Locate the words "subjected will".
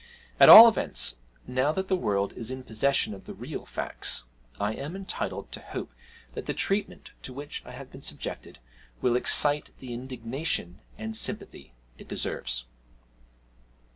8.01-9.15